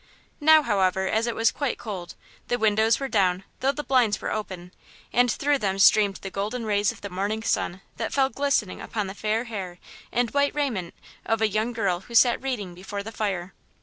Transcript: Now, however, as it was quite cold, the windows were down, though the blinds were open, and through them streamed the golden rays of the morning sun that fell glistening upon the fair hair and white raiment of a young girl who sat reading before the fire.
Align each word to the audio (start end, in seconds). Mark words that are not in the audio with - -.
Now, 0.39 0.63
however, 0.63 1.07
as 1.07 1.27
it 1.27 1.35
was 1.35 1.51
quite 1.51 1.77
cold, 1.77 2.15
the 2.47 2.57
windows 2.57 2.99
were 2.99 3.07
down, 3.07 3.43
though 3.59 3.71
the 3.71 3.83
blinds 3.83 4.19
were 4.19 4.31
open, 4.31 4.73
and 5.13 5.31
through 5.31 5.59
them 5.59 5.77
streamed 5.77 6.15
the 6.23 6.31
golden 6.31 6.65
rays 6.65 6.91
of 6.91 7.01
the 7.01 7.09
morning 7.11 7.43
sun 7.43 7.81
that 7.97 8.11
fell 8.11 8.29
glistening 8.29 8.81
upon 8.81 9.05
the 9.05 9.13
fair 9.13 9.43
hair 9.43 9.77
and 10.11 10.31
white 10.31 10.55
raiment 10.55 10.95
of 11.23 11.39
a 11.39 11.47
young 11.47 11.71
girl 11.71 11.99
who 11.99 12.15
sat 12.15 12.41
reading 12.41 12.73
before 12.73 13.03
the 13.03 13.11
fire. 13.11 13.53